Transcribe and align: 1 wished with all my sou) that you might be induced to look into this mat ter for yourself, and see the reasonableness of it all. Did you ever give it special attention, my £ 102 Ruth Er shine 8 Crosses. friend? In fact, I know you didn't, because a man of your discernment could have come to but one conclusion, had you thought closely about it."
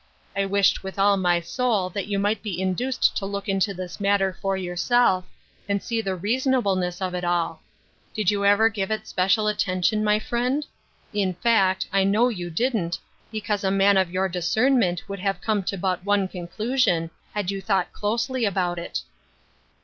1 0.35 0.49
wished 0.49 0.81
with 0.81 0.97
all 0.97 1.15
my 1.15 1.39
sou) 1.39 1.87
that 1.93 2.07
you 2.07 2.17
might 2.17 2.41
be 2.41 2.59
induced 2.59 3.15
to 3.15 3.23
look 3.23 3.47
into 3.47 3.71
this 3.71 3.99
mat 3.99 4.19
ter 4.19 4.33
for 4.33 4.57
yourself, 4.57 5.25
and 5.69 5.83
see 5.83 6.01
the 6.01 6.15
reasonableness 6.15 7.03
of 7.03 7.13
it 7.13 7.23
all. 7.23 7.61
Did 8.15 8.31
you 8.31 8.43
ever 8.43 8.67
give 8.67 8.89
it 8.89 9.05
special 9.05 9.47
attention, 9.47 10.03
my 10.03 10.17
£ 10.19 10.23
102 10.23 10.25
Ruth 10.25 10.25
Er 10.25 10.33
shine 10.33 10.57
8 10.57 10.57
Crosses. 10.63 10.71
friend? 10.71 11.27
In 11.27 11.33
fact, 11.35 11.87
I 11.93 12.03
know 12.03 12.29
you 12.29 12.49
didn't, 12.49 12.99
because 13.31 13.63
a 13.63 13.69
man 13.69 13.95
of 13.97 14.09
your 14.09 14.27
discernment 14.27 15.05
could 15.05 15.19
have 15.19 15.39
come 15.39 15.61
to 15.65 15.77
but 15.77 16.03
one 16.03 16.27
conclusion, 16.27 17.11
had 17.35 17.51
you 17.51 17.61
thought 17.61 17.93
closely 17.93 18.43
about 18.43 18.79
it." 18.79 19.03